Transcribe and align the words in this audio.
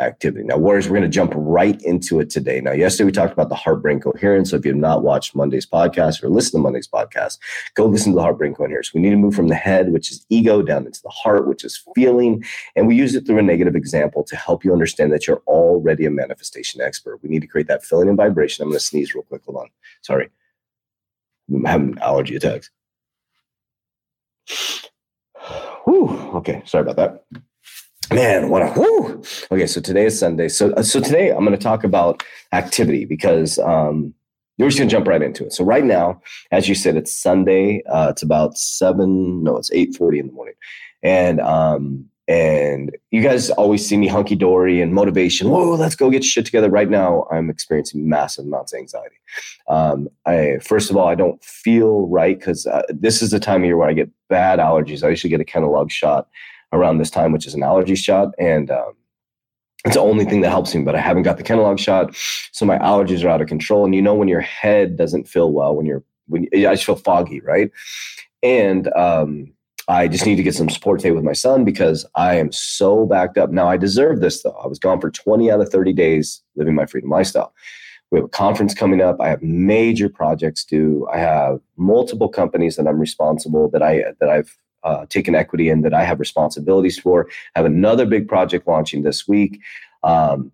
activity. 0.00 0.44
Now, 0.44 0.56
Warriors, 0.56 0.88
we're 0.88 0.96
going 0.96 1.10
to 1.10 1.14
jump 1.14 1.32
right 1.34 1.80
into 1.82 2.20
it 2.20 2.30
today. 2.30 2.60
Now, 2.60 2.72
yesterday 2.72 3.06
we 3.06 3.12
talked 3.12 3.32
about 3.32 3.48
the 3.48 3.54
heart 3.54 3.82
brain 3.82 4.00
coherence. 4.00 4.50
So 4.50 4.56
if 4.56 4.64
you 4.64 4.70
have 4.72 4.80
not 4.80 5.02
watched 5.02 5.34
Monday's 5.34 5.66
podcast 5.66 6.22
or 6.22 6.28
listened 6.28 6.60
to 6.60 6.62
Monday's 6.62 6.88
podcast, 6.88 7.38
go 7.74 7.86
listen 7.86 8.12
to 8.12 8.16
the 8.16 8.22
heart 8.22 8.38
brain 8.38 8.54
coherence. 8.54 8.94
We 8.94 9.00
need 9.00 9.10
to 9.10 9.16
move 9.16 9.34
from 9.34 9.48
the 9.48 9.54
head, 9.54 9.92
which 9.92 10.10
is 10.10 10.24
ego, 10.28 10.62
down 10.62 10.86
into 10.86 11.02
the 11.02 11.08
heart, 11.10 11.48
which 11.48 11.64
is 11.64 11.82
feeling. 11.94 12.44
And 12.76 12.86
we 12.86 12.96
use 12.96 13.14
it 13.14 13.26
through 13.26 13.38
a 13.38 13.42
negative 13.42 13.74
example 13.74 14.22
to 14.24 14.36
help 14.36 14.64
you 14.64 14.72
understand 14.72 15.12
that 15.12 15.26
you're 15.26 15.42
already 15.46 16.06
a 16.06 16.10
manifestation 16.10 16.80
expert. 16.80 17.20
We 17.22 17.28
need 17.28 17.42
to 17.42 17.48
create 17.48 17.68
that 17.68 17.84
feeling 17.84 18.08
and 18.08 18.16
vibration. 18.16 18.62
I'm 18.62 18.70
going 18.70 18.78
to 18.78 18.84
sneeze 18.84 19.14
real 19.14 19.24
quick. 19.24 19.42
Hold 19.46 19.58
on. 19.58 19.68
Sorry. 20.02 20.28
I'm 21.52 21.64
having 21.64 21.98
allergy 22.00 22.36
attacks. 22.36 22.70
Whew. 25.84 26.08
Okay. 26.34 26.62
Sorry 26.66 26.82
about 26.82 26.96
that 26.96 27.42
man 28.12 28.48
what 28.48 28.62
a 28.62 28.68
whew. 28.68 29.22
okay 29.50 29.66
so 29.66 29.80
today 29.80 30.06
is 30.06 30.18
sunday 30.18 30.48
so 30.48 30.72
uh, 30.72 30.82
so 30.82 31.00
today 31.00 31.30
i'm 31.30 31.44
going 31.44 31.52
to 31.52 31.58
talk 31.62 31.84
about 31.84 32.22
activity 32.52 33.04
because 33.04 33.58
um 33.58 34.14
you're 34.56 34.68
just 34.68 34.78
going 34.78 34.88
to 34.88 34.94
jump 34.94 35.06
right 35.06 35.22
into 35.22 35.44
it 35.44 35.52
so 35.52 35.62
right 35.62 35.84
now 35.84 36.20
as 36.50 36.68
you 36.68 36.74
said 36.74 36.96
it's 36.96 37.12
sunday 37.12 37.82
uh 37.90 38.08
it's 38.08 38.22
about 38.22 38.56
seven 38.56 39.42
no 39.42 39.56
it's 39.56 39.70
8.40 39.70 40.20
in 40.20 40.26
the 40.28 40.32
morning 40.32 40.54
and 41.02 41.40
um 41.40 42.08
and 42.28 42.94
you 43.10 43.22
guys 43.22 43.48
always 43.50 43.86
see 43.86 43.96
me 43.96 44.06
hunky 44.06 44.36
dory 44.36 44.82
and 44.82 44.92
motivation. 44.92 45.48
Whoa, 45.48 45.70
let's 45.76 45.96
go 45.96 46.10
get 46.10 46.22
shit 46.22 46.44
together. 46.44 46.68
Right 46.68 46.90
now, 46.90 47.26
I'm 47.32 47.48
experiencing 47.48 48.06
massive 48.06 48.44
amounts 48.44 48.74
of 48.74 48.80
anxiety. 48.80 49.16
Um, 49.66 50.10
I 50.26 50.58
first 50.62 50.90
of 50.90 50.98
all, 50.98 51.08
I 51.08 51.14
don't 51.14 51.42
feel 51.42 52.06
right 52.08 52.38
because 52.38 52.66
uh, 52.66 52.82
this 52.90 53.22
is 53.22 53.30
the 53.30 53.40
time 53.40 53.62
of 53.62 53.64
year 53.64 53.78
where 53.78 53.88
I 53.88 53.94
get 53.94 54.10
bad 54.28 54.58
allergies. 54.58 55.02
I 55.02 55.08
usually 55.08 55.30
get 55.30 55.40
a 55.40 55.44
Kenalog 55.44 55.90
shot 55.90 56.28
around 56.72 56.98
this 56.98 57.10
time, 57.10 57.32
which 57.32 57.46
is 57.46 57.54
an 57.54 57.62
allergy 57.62 57.94
shot. 57.94 58.34
And 58.38 58.70
um, 58.70 58.92
it's 59.84 59.94
the 59.94 60.00
only 60.00 60.24
thing 60.24 60.40
that 60.42 60.50
helps 60.50 60.74
me, 60.74 60.82
but 60.82 60.94
I 60.94 61.00
haven't 61.00 61.22
got 61.22 61.36
the 61.36 61.42
Kenalog 61.42 61.78
shot. 61.78 62.14
So 62.52 62.66
my 62.66 62.78
allergies 62.78 63.24
are 63.24 63.28
out 63.28 63.40
of 63.40 63.48
control. 63.48 63.84
And 63.84 63.94
you 63.94 64.02
know, 64.02 64.14
when 64.14 64.28
your 64.28 64.40
head 64.40 64.96
doesn't 64.96 65.28
feel 65.28 65.52
well, 65.52 65.74
when 65.74 65.86
you're, 65.86 66.04
when 66.26 66.46
I 66.52 66.74
just 66.74 66.84
feel 66.84 66.96
foggy, 66.96 67.40
right? 67.40 67.70
And, 68.42 68.92
um, 68.94 69.52
I 69.88 70.06
just 70.06 70.26
need 70.26 70.36
to 70.36 70.42
get 70.42 70.54
some 70.54 70.68
support 70.68 71.00
today 71.00 71.12
with 71.12 71.24
my 71.24 71.32
son 71.32 71.64
because 71.64 72.04
I 72.14 72.34
am 72.34 72.52
so 72.52 73.06
backed 73.06 73.38
up. 73.38 73.50
Now 73.50 73.68
I 73.68 73.78
deserve 73.78 74.20
this 74.20 74.42
though. 74.42 74.58
I 74.62 74.66
was 74.66 74.78
gone 74.78 75.00
for 75.00 75.10
20 75.10 75.50
out 75.50 75.62
of 75.62 75.70
30 75.70 75.94
days 75.94 76.42
living 76.56 76.74
my 76.74 76.84
freedom 76.84 77.08
lifestyle. 77.08 77.54
We 78.10 78.18
have 78.18 78.26
a 78.26 78.28
conference 78.28 78.74
coming 78.74 79.00
up. 79.00 79.16
I 79.18 79.28
have 79.28 79.42
major 79.42 80.10
projects 80.10 80.64
due. 80.64 81.08
I 81.12 81.18
have 81.18 81.60
multiple 81.78 82.28
companies 82.28 82.76
that 82.76 82.86
I'm 82.86 82.98
responsible 82.98 83.70
that 83.70 83.82
I 83.82 84.04
that 84.20 84.28
I've 84.28 84.58
uh, 84.84 85.06
taken 85.06 85.34
equity 85.34 85.68
in 85.68 85.82
that 85.82 85.94
I 85.94 86.04
have 86.04 86.20
responsibilities 86.20 86.98
for. 86.98 87.28
I 87.54 87.60
have 87.60 87.66
another 87.66 88.06
big 88.06 88.28
project 88.28 88.66
launching 88.66 89.02
this 89.02 89.26
week. 89.26 89.60
Um, 90.02 90.52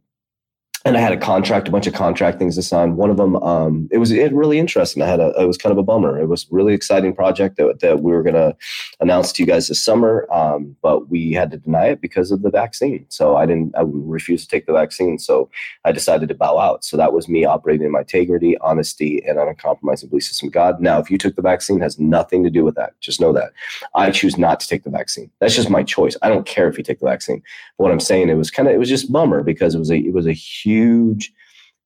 and 0.87 0.99
I 0.99 1.01
had 1.01 1.13
a 1.13 1.17
contract, 1.17 1.67
a 1.67 1.71
bunch 1.71 1.87
of 1.87 1.95
contract 1.95 2.39
things 2.39 2.57
to 2.57 2.63
sign. 2.63 2.97
One 2.97 3.09
of 3.09 3.17
them, 3.17 3.37
um, 3.37 3.89
it 3.91 3.97
was 3.97 4.11
it 4.11 4.35
really 4.35 4.59
interesting. 4.59 5.03
I 5.03 5.07
had 5.07 5.19
a, 5.19 5.33
it 5.41 5.47
was 5.47 5.57
kind 5.57 5.73
of 5.73 5.79
a 5.79 5.83
bummer. 5.83 6.21
It 6.21 6.27
was 6.27 6.47
really 6.51 6.75
exciting 6.75 7.15
project 7.15 7.57
that, 7.57 7.81
that 7.81 8.03
we 8.03 8.13
were 8.13 8.23
going 8.23 8.35
to 8.35 8.55
announce 9.01 9.33
to 9.33 9.43
you 9.43 9.47
guys 9.47 9.69
this 9.69 9.83
summer, 9.83 10.29
um, 10.31 10.77
but 10.83 11.09
we 11.09 11.33
had 11.33 11.51
to 11.53 11.57
deny 11.57 11.87
it 11.87 12.03
because 12.03 12.31
of 12.31 12.43
the 12.43 12.51
vaccine. 12.51 13.07
So 13.09 13.37
I 13.37 13.47
didn't, 13.47 13.75
I 13.77 13.83
refused 13.85 14.45
to 14.45 14.51
take 14.55 14.67
the 14.67 14.75
vaccine. 14.75 15.19
So 15.19 15.49
I 15.87 15.93
decided 15.93 16.29
to 16.29 16.35
bow 16.35 16.59
out. 16.59 16.85
So 16.85 16.99
that 16.99 17.15
was 17.15 17.29
me 17.29 17.47
operating 17.47 17.87
in 17.87 17.93
my 17.93 18.01
integrity, 18.01 18.59
honesty, 18.59 19.25
and 19.27 19.39
uncompromising 19.39 20.11
belief 20.11 20.25
system. 20.25 20.51
God. 20.51 20.83
Now, 20.83 20.99
if 20.99 21.11
you 21.11 21.17
took 21.17 21.35
the 21.35 21.43
vaccine, 21.43 21.81
has 21.81 21.99
nothing 21.99 22.45
to 22.45 22.51
do 22.51 22.63
with 22.63 22.75
that. 22.75 22.93
Just 23.01 23.23
know 23.23 23.33
that 23.33 23.53
I 23.95 24.11
choose 24.11 24.37
not 24.37 24.61
to 24.61 24.69
take 24.69 24.85
the 24.85 24.91
vaccine. 24.91 25.31
That's 25.39 25.57
just 25.57 25.71
my 25.71 25.83
choice. 25.83 26.15
I 26.21 26.29
don't 26.29 26.47
care 26.47 26.69
if 26.69 26.77
you 26.77 26.85
take 26.85 27.01
the 27.01 27.07
vaccine. 27.07 27.43
But 27.79 27.85
what 27.85 27.93
I'm 27.93 28.01
saying, 28.01 28.29
it 28.29 28.35
was 28.35 28.51
kind 28.51 28.69
of, 28.69 28.75
it 28.75 28.79
was 28.79 28.91
just 28.91 29.11
bummer 29.11 29.43
because 29.43 29.75
it 29.75 29.79
was 29.79 29.91
a, 29.91 29.97
it 29.97 30.13
was 30.13 30.27
a 30.27 30.33
huge 30.33 30.74
huge, 30.75 31.33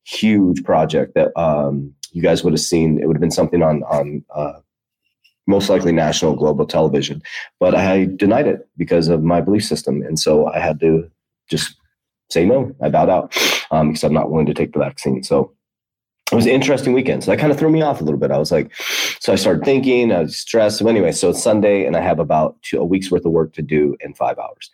huge 0.04 0.64
project 0.64 1.14
that 1.14 1.36
um, 1.38 1.92
you 2.12 2.22
guys 2.22 2.42
would 2.42 2.52
have 2.52 2.60
seen. 2.60 3.00
It 3.00 3.06
would 3.06 3.16
have 3.16 3.20
been 3.20 3.30
something 3.30 3.62
on 3.62 3.82
on 3.84 4.24
uh, 4.34 4.60
most 5.46 5.68
likely 5.70 5.92
national 5.92 6.36
global 6.36 6.66
television, 6.66 7.22
but 7.60 7.74
I 7.74 8.06
denied 8.16 8.46
it 8.46 8.68
because 8.76 9.08
of 9.08 9.22
my 9.22 9.40
belief 9.40 9.64
system, 9.64 10.02
and 10.02 10.18
so 10.18 10.46
I 10.48 10.58
had 10.58 10.80
to 10.80 11.10
just 11.48 11.76
say 12.30 12.44
no. 12.44 12.74
I 12.82 12.88
bowed 12.88 13.10
out 13.10 13.36
um, 13.70 13.88
because 13.88 14.04
I'm 14.04 14.12
not 14.12 14.30
willing 14.30 14.46
to 14.46 14.54
take 14.54 14.72
the 14.72 14.78
vaccine. 14.78 15.22
So 15.22 15.52
it 16.30 16.34
was 16.34 16.44
an 16.44 16.52
interesting 16.52 16.92
weekend. 16.92 17.24
So 17.24 17.30
that 17.30 17.38
kind 17.38 17.50
of 17.50 17.58
threw 17.58 17.70
me 17.70 17.80
off 17.80 18.00
a 18.02 18.04
little 18.04 18.20
bit. 18.20 18.30
I 18.30 18.38
was 18.38 18.52
like, 18.52 18.74
so 19.20 19.32
I 19.32 19.36
started 19.36 19.64
thinking, 19.64 20.12
I 20.12 20.20
was 20.20 20.36
stressed. 20.36 20.78
So 20.78 20.86
anyway, 20.86 21.12
so 21.12 21.30
it's 21.30 21.42
Sunday 21.42 21.86
and 21.86 21.96
I 21.96 22.00
have 22.00 22.18
about 22.18 22.60
two, 22.62 22.78
a 22.78 22.84
week's 22.84 23.10
worth 23.10 23.24
of 23.24 23.32
work 23.32 23.54
to 23.54 23.62
do 23.62 23.96
in 24.00 24.12
five 24.12 24.38
hours. 24.38 24.70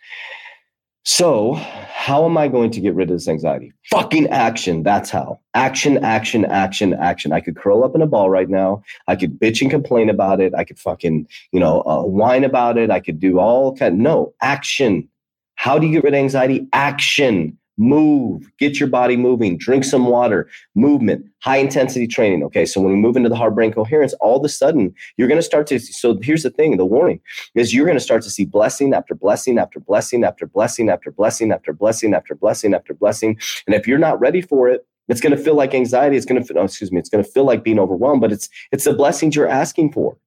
So, 1.07 1.53
how 1.53 2.25
am 2.25 2.35
I 2.35 2.47
going 2.47 2.71
to 2.71 2.81
get 2.81 2.95
rid 2.95 3.11
of 3.11 3.15
this 3.15 3.27
anxiety? 3.27 3.71
Fucking 3.91 4.27
action. 4.29 4.81
That's 4.81 5.11
how. 5.11 5.39
Action, 5.53 6.03
action, 6.03 6.45
action, 6.45 6.95
action. 6.95 7.31
I 7.31 7.41
could 7.41 7.55
curl 7.55 7.83
up 7.83 7.93
in 7.93 8.01
a 8.01 8.07
ball 8.07 8.31
right 8.31 8.49
now. 8.49 8.81
I 9.07 9.15
could 9.15 9.39
bitch 9.39 9.61
and 9.61 9.69
complain 9.69 10.09
about 10.09 10.41
it. 10.41 10.55
I 10.55 10.63
could 10.63 10.79
fucking, 10.79 11.27
you 11.51 11.59
know, 11.59 11.83
uh, 11.83 12.01
whine 12.01 12.43
about 12.43 12.79
it. 12.79 12.89
I 12.89 12.99
could 12.99 13.19
do 13.19 13.39
all 13.39 13.75
kind. 13.75 13.99
No, 13.99 14.33
action. 14.41 15.07
How 15.53 15.77
do 15.77 15.85
you 15.85 15.93
get 15.93 16.03
rid 16.03 16.15
of 16.15 16.19
anxiety? 16.19 16.67
Action 16.73 17.55
move, 17.77 18.49
get 18.57 18.79
your 18.79 18.89
body 18.89 19.17
moving, 19.17 19.57
drink 19.57 19.83
some 19.83 20.07
water, 20.07 20.49
movement, 20.75 21.25
high 21.39 21.57
intensity 21.57 22.07
training. 22.07 22.43
Okay, 22.43 22.65
so 22.65 22.79
when 22.81 22.91
we 22.91 22.97
move 22.97 23.15
into 23.17 23.29
the 23.29 23.35
heart 23.35 23.55
brain 23.55 23.73
coherence, 23.73 24.13
all 24.21 24.37
of 24.37 24.45
a 24.45 24.49
sudden 24.49 24.93
you're 25.17 25.27
going 25.27 25.39
to 25.39 25.43
start 25.43 25.67
to. 25.67 25.79
So 25.79 26.17
here's 26.21 26.43
the 26.43 26.49
thing 26.49 26.77
the 26.77 26.85
warning 26.85 27.19
is 27.53 27.73
you're 27.73 27.85
going 27.85 27.97
to 27.97 28.03
start 28.03 28.21
to 28.23 28.29
see 28.29 28.45
blessing 28.45 28.93
after 28.93 29.15
blessing 29.15 29.57
after 29.57 29.79
blessing 29.79 30.23
after 30.23 30.45
blessing 30.45 30.89
after 30.89 31.11
blessing 31.11 31.51
after 31.51 31.73
blessing 31.73 32.13
after 32.13 32.35
blessing 32.35 32.73
after 32.73 32.93
blessing. 32.93 33.39
And 33.67 33.75
if 33.75 33.87
you're 33.87 33.97
not 33.97 34.19
ready 34.19 34.41
for 34.41 34.69
it, 34.69 34.85
it's 35.07 35.21
going 35.21 35.35
to 35.35 35.41
feel 35.41 35.55
like 35.55 35.73
anxiety. 35.73 36.17
It's 36.17 36.25
going 36.25 36.43
to, 36.43 36.53
oh, 36.57 36.63
excuse 36.63 36.91
me, 36.91 36.99
it's 36.99 37.09
going 37.09 37.23
to 37.23 37.29
feel 37.29 37.45
like 37.45 37.63
being 37.63 37.79
overwhelmed, 37.79 38.21
but 38.21 38.31
it's 38.31 38.49
it's 38.71 38.85
the 38.85 38.93
blessings 38.93 39.35
you're 39.35 39.47
asking 39.47 39.91
for. 39.91 40.17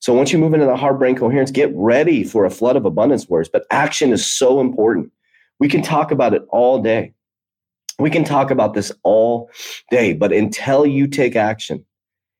So 0.00 0.14
once 0.14 0.32
you 0.32 0.38
move 0.38 0.54
into 0.54 0.66
the 0.66 0.76
heart 0.76 0.98
brain 0.98 1.16
coherence, 1.16 1.50
get 1.50 1.70
ready 1.74 2.22
for 2.24 2.44
a 2.44 2.50
flood 2.50 2.76
of 2.76 2.84
abundance 2.84 3.28
words. 3.28 3.48
But 3.48 3.66
action 3.70 4.12
is 4.12 4.24
so 4.24 4.60
important. 4.60 5.10
We 5.60 5.68
can 5.68 5.82
talk 5.82 6.10
about 6.10 6.34
it 6.34 6.42
all 6.50 6.80
day. 6.80 7.12
We 7.98 8.10
can 8.10 8.24
talk 8.24 8.50
about 8.50 8.74
this 8.74 8.92
all 9.02 9.50
day, 9.90 10.12
but 10.12 10.32
until 10.32 10.86
you 10.86 11.08
take 11.08 11.34
action, 11.34 11.84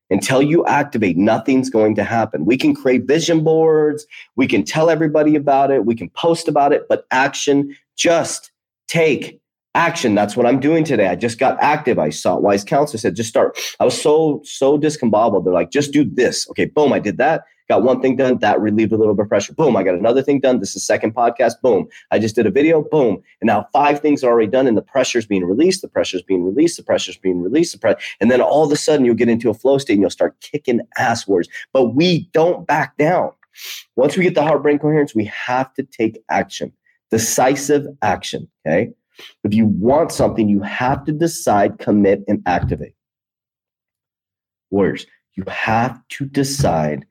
until 0.08 0.40
you 0.40 0.64
activate, 0.66 1.16
nothing's 1.16 1.68
going 1.68 1.96
to 1.96 2.04
happen. 2.04 2.44
We 2.44 2.56
can 2.56 2.74
create 2.74 3.06
vision 3.06 3.42
boards, 3.42 4.06
we 4.36 4.46
can 4.46 4.64
tell 4.64 4.88
everybody 4.88 5.34
about 5.34 5.70
it, 5.70 5.84
we 5.84 5.96
can 5.96 6.10
post 6.10 6.46
about 6.46 6.72
it, 6.72 6.86
but 6.88 7.06
action, 7.10 7.76
just 7.96 8.52
take 8.86 9.40
action. 9.74 10.14
That's 10.14 10.36
what 10.36 10.46
I'm 10.46 10.60
doing 10.60 10.84
today. 10.84 11.08
I 11.08 11.14
just 11.14 11.38
got 11.38 11.60
active. 11.60 11.98
I 11.98 12.10
saw 12.10 12.38
wise 12.38 12.64
counselor 12.64 12.98
said, 12.98 13.16
just 13.16 13.28
start. 13.28 13.58
I 13.80 13.84
was 13.84 14.00
so, 14.00 14.40
so 14.44 14.78
discombobulated. 14.78 15.44
They're 15.44 15.52
like, 15.52 15.70
just 15.70 15.92
do 15.92 16.04
this. 16.04 16.48
Okay, 16.50 16.66
boom, 16.66 16.92
I 16.92 17.00
did 17.00 17.18
that. 17.18 17.42
Got 17.68 17.82
one 17.82 18.00
thing 18.00 18.16
done. 18.16 18.38
That 18.38 18.60
relieved 18.60 18.92
a 18.92 18.96
little 18.96 19.14
bit 19.14 19.24
of 19.24 19.28
pressure. 19.28 19.52
Boom, 19.52 19.76
I 19.76 19.82
got 19.82 19.94
another 19.94 20.22
thing 20.22 20.40
done. 20.40 20.60
This 20.60 20.74
is 20.74 20.86
second 20.86 21.14
podcast. 21.14 21.60
Boom. 21.62 21.86
I 22.10 22.18
just 22.18 22.34
did 22.34 22.46
a 22.46 22.50
video. 22.50 22.82
Boom. 22.82 23.22
And 23.40 23.46
now 23.46 23.68
five 23.72 24.00
things 24.00 24.24
are 24.24 24.30
already 24.30 24.50
done 24.50 24.66
and 24.66 24.76
the 24.76 24.82
pressure's 24.82 25.26
being 25.26 25.44
released. 25.44 25.82
The 25.82 25.88
pressure's 25.88 26.22
being 26.22 26.44
released. 26.44 26.78
The 26.78 26.82
pressure's 26.82 27.18
being 27.18 27.42
released. 27.42 27.72
The 27.72 27.78
pre- 27.78 27.94
and 28.20 28.30
then 28.30 28.40
all 28.40 28.64
of 28.64 28.72
a 28.72 28.76
sudden 28.76 29.04
you'll 29.04 29.14
get 29.14 29.28
into 29.28 29.50
a 29.50 29.54
flow 29.54 29.78
state 29.78 29.94
and 29.94 30.02
you'll 30.02 30.10
start 30.10 30.40
kicking 30.40 30.80
ass 30.96 31.28
words. 31.28 31.48
But 31.72 31.94
we 31.94 32.30
don't 32.32 32.66
back 32.66 32.96
down. 32.96 33.32
Once 33.96 34.16
we 34.16 34.24
get 34.24 34.34
the 34.34 34.42
heart 34.42 34.62
brain 34.62 34.78
coherence, 34.78 35.14
we 35.14 35.24
have 35.24 35.72
to 35.74 35.82
take 35.82 36.22
action, 36.30 36.72
decisive 37.10 37.86
action. 38.02 38.48
Okay. 38.66 38.92
If 39.44 39.52
you 39.52 39.66
want 39.66 40.12
something, 40.12 40.48
you 40.48 40.62
have 40.62 41.04
to 41.04 41.12
decide, 41.12 41.78
commit, 41.78 42.22
and 42.28 42.42
activate. 42.46 42.94
Warriors, 44.70 45.06
you 45.34 45.44
have 45.48 46.00
to 46.10 46.26
decide, 46.26 47.04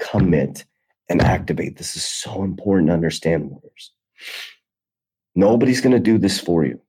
commit, 0.00 0.64
and 1.08 1.22
activate. 1.22 1.76
This 1.76 1.96
is 1.96 2.04
so 2.04 2.42
important 2.42 2.88
to 2.88 2.94
understand, 2.94 3.50
warriors. 3.50 3.92
Nobody's 5.34 5.80
going 5.80 5.92
to 5.92 6.00
do 6.00 6.18
this 6.18 6.40
for 6.40 6.64
you. 6.64 6.80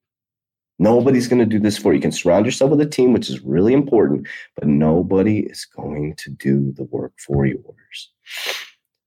Nobody's 0.79 1.27
going 1.27 1.39
to 1.39 1.45
do 1.45 1.59
this 1.59 1.77
for 1.77 1.91
you. 1.91 1.97
You 1.97 2.01
can 2.01 2.11
surround 2.11 2.45
yourself 2.45 2.71
with 2.71 2.81
a 2.81 2.87
team, 2.87 3.13
which 3.13 3.29
is 3.29 3.41
really 3.41 3.73
important, 3.73 4.27
but 4.55 4.67
nobody 4.67 5.41
is 5.41 5.65
going 5.65 6.15
to 6.15 6.31
do 6.31 6.71
the 6.71 6.83
work 6.85 7.13
for 7.19 7.45
you, 7.45 7.61
warriors. 7.63 8.11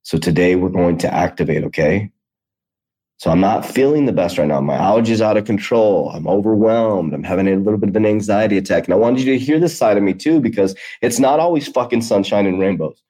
So 0.02 0.18
today 0.18 0.54
we're 0.54 0.68
going 0.68 0.98
to 0.98 1.12
activate, 1.12 1.64
okay? 1.64 2.12
So 3.16 3.30
I'm 3.30 3.40
not 3.40 3.64
feeling 3.64 4.06
the 4.06 4.12
best 4.12 4.38
right 4.38 4.46
now. 4.46 4.60
My 4.60 4.76
allergy 4.76 5.12
is 5.12 5.22
out 5.22 5.36
of 5.36 5.46
control. 5.46 6.10
I'm 6.10 6.28
overwhelmed. 6.28 7.14
I'm 7.14 7.24
having 7.24 7.48
a 7.48 7.56
little 7.56 7.78
bit 7.78 7.88
of 7.88 7.96
an 7.96 8.06
anxiety 8.06 8.58
attack. 8.58 8.84
And 8.84 8.94
I 8.94 8.96
wanted 8.96 9.22
you 9.22 9.32
to 9.32 9.38
hear 9.38 9.58
this 9.58 9.76
side 9.76 9.96
of 9.96 10.02
me 10.02 10.14
too, 10.14 10.40
because 10.40 10.76
it's 11.00 11.18
not 11.18 11.40
always 11.40 11.66
fucking 11.68 12.02
sunshine 12.02 12.46
and 12.46 12.60
rainbows. 12.60 13.02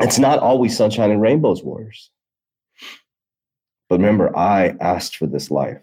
It's 0.00 0.18
not 0.18 0.38
always 0.40 0.76
sunshine 0.76 1.10
and 1.10 1.22
rainbows, 1.22 1.62
warriors. 1.62 2.10
But 3.88 4.00
remember, 4.00 4.36
I 4.36 4.74
asked 4.80 5.16
for 5.16 5.26
this 5.26 5.50
life. 5.50 5.82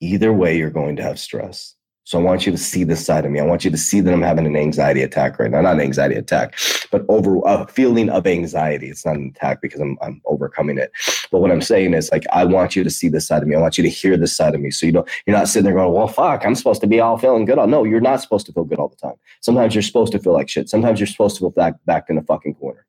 Either 0.00 0.32
way, 0.32 0.56
you're 0.56 0.70
going 0.70 0.96
to 0.96 1.02
have 1.02 1.18
stress. 1.18 1.74
So 2.08 2.18
I 2.18 2.22
want 2.22 2.46
you 2.46 2.52
to 2.52 2.56
see 2.56 2.84
this 2.84 3.04
side 3.04 3.26
of 3.26 3.30
me. 3.30 3.38
I 3.38 3.44
want 3.44 3.66
you 3.66 3.70
to 3.70 3.76
see 3.76 4.00
that 4.00 4.14
I'm 4.14 4.22
having 4.22 4.46
an 4.46 4.56
anxiety 4.56 5.02
attack 5.02 5.38
right 5.38 5.50
now. 5.50 5.60
Not 5.60 5.74
an 5.74 5.82
anxiety 5.82 6.14
attack, 6.14 6.58
but 6.90 7.04
over 7.10 7.38
a 7.44 7.68
feeling 7.68 8.08
of 8.08 8.26
anxiety. 8.26 8.88
It's 8.88 9.04
not 9.04 9.16
an 9.16 9.34
attack 9.36 9.60
because 9.60 9.78
I'm 9.78 9.98
I'm 10.00 10.22
overcoming 10.24 10.78
it. 10.78 10.90
But 11.30 11.40
what 11.40 11.50
I'm 11.50 11.60
saying 11.60 11.92
is 11.92 12.10
like 12.10 12.24
I 12.32 12.46
want 12.46 12.74
you 12.74 12.82
to 12.82 12.88
see 12.88 13.10
this 13.10 13.26
side 13.26 13.42
of 13.42 13.48
me. 13.48 13.56
I 13.56 13.60
want 13.60 13.76
you 13.76 13.84
to 13.84 13.90
hear 13.90 14.16
this 14.16 14.34
side 14.34 14.54
of 14.54 14.62
me. 14.62 14.70
So 14.70 14.86
you 14.86 14.92
don't 14.92 15.06
you're 15.26 15.36
not 15.36 15.48
sitting 15.48 15.64
there 15.64 15.74
going, 15.74 15.92
well, 15.92 16.08
fuck, 16.08 16.46
I'm 16.46 16.54
supposed 16.54 16.80
to 16.80 16.86
be 16.86 16.98
all 16.98 17.18
feeling 17.18 17.44
good. 17.44 17.58
No, 17.68 17.84
you're 17.84 18.00
not 18.00 18.22
supposed 18.22 18.46
to 18.46 18.54
feel 18.54 18.64
good 18.64 18.78
all 18.78 18.88
the 18.88 18.96
time. 18.96 19.16
Sometimes 19.42 19.74
you're 19.74 19.82
supposed 19.82 20.12
to 20.12 20.18
feel 20.18 20.32
like 20.32 20.48
shit. 20.48 20.70
Sometimes 20.70 21.00
you're 21.00 21.06
supposed 21.06 21.36
to 21.36 21.40
feel 21.40 21.50
back 21.50 21.74
back 21.84 22.06
in 22.08 22.16
a 22.16 22.22
fucking 22.22 22.54
corner. 22.54 22.86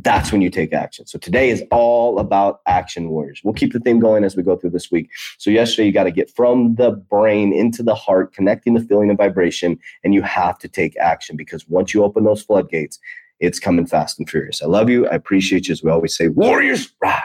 That's 0.00 0.32
when 0.32 0.40
you 0.40 0.48
take 0.48 0.72
action. 0.72 1.06
So 1.06 1.18
today 1.18 1.50
is 1.50 1.62
all 1.70 2.18
about 2.18 2.60
action 2.66 3.10
warriors. 3.10 3.42
We'll 3.44 3.54
keep 3.54 3.72
the 3.72 3.80
theme 3.80 4.00
going 4.00 4.24
as 4.24 4.36
we 4.36 4.42
go 4.42 4.56
through 4.56 4.70
this 4.70 4.90
week. 4.90 5.10
So 5.38 5.50
yesterday 5.50 5.86
you 5.86 5.92
got 5.92 6.04
to 6.04 6.10
get 6.10 6.30
from 6.34 6.76
the 6.76 6.92
brain 6.92 7.52
into 7.52 7.82
the 7.82 7.94
heart, 7.94 8.32
connecting 8.32 8.74
the 8.74 8.80
feeling 8.80 9.10
and 9.10 9.18
vibration, 9.18 9.78
and 10.02 10.14
you 10.14 10.22
have 10.22 10.58
to 10.60 10.68
take 10.68 10.96
action 10.96 11.36
because 11.36 11.68
once 11.68 11.92
you 11.92 12.04
open 12.04 12.24
those 12.24 12.42
floodgates, 12.42 12.98
it's 13.40 13.58
coming 13.58 13.86
fast 13.86 14.18
and 14.18 14.28
furious. 14.30 14.62
I 14.62 14.66
love 14.66 14.88
you. 14.88 15.06
I 15.08 15.14
appreciate 15.14 15.68
you. 15.68 15.72
As 15.72 15.82
we 15.82 15.90
always 15.90 16.16
say, 16.16 16.28
warriors 16.28 16.92
rise. 17.02 17.22